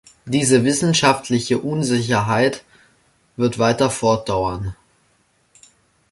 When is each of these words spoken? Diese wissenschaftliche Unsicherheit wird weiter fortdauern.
Diese 0.25 0.63
wissenschaftliche 0.63 1.59
Unsicherheit 1.59 2.63
wird 3.35 3.59
weiter 3.59 3.91
fortdauern. 3.91 4.75